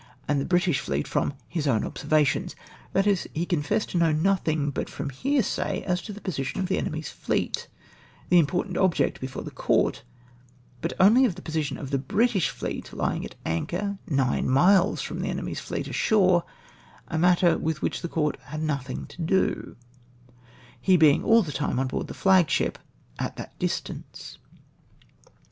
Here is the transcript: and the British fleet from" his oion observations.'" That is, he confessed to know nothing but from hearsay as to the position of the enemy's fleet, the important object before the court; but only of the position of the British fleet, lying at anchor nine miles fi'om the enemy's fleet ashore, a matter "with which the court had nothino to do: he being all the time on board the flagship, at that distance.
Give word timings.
and 0.27 0.41
the 0.41 0.45
British 0.45 0.79
fleet 0.79 1.07
from" 1.07 1.31
his 1.47 1.67
oion 1.67 1.85
observations.'" 1.85 2.55
That 2.91 3.05
is, 3.05 3.29
he 3.35 3.45
confessed 3.45 3.91
to 3.91 3.99
know 3.99 4.11
nothing 4.11 4.71
but 4.71 4.89
from 4.89 5.11
hearsay 5.11 5.83
as 5.83 6.01
to 6.01 6.11
the 6.11 6.19
position 6.21 6.59
of 6.59 6.65
the 6.65 6.79
enemy's 6.79 7.09
fleet, 7.11 7.67
the 8.29 8.39
important 8.39 8.77
object 8.79 9.21
before 9.21 9.43
the 9.43 9.51
court; 9.51 10.01
but 10.81 10.93
only 10.99 11.23
of 11.23 11.35
the 11.35 11.43
position 11.43 11.77
of 11.77 11.91
the 11.91 11.99
British 11.99 12.49
fleet, 12.49 12.91
lying 12.93 13.23
at 13.23 13.35
anchor 13.45 13.99
nine 14.07 14.49
miles 14.49 15.03
fi'om 15.03 15.21
the 15.21 15.29
enemy's 15.29 15.59
fleet 15.59 15.87
ashore, 15.87 16.45
a 17.07 17.19
matter 17.19 17.55
"with 17.59 17.83
which 17.83 18.01
the 18.01 18.09
court 18.09 18.37
had 18.45 18.61
nothino 18.63 19.07
to 19.07 19.21
do: 19.21 19.75
he 20.81 20.97
being 20.97 21.23
all 21.23 21.43
the 21.43 21.51
time 21.51 21.77
on 21.79 21.85
board 21.85 22.07
the 22.07 22.15
flagship, 22.15 22.79
at 23.19 23.35
that 23.35 23.53
distance. 23.59 24.39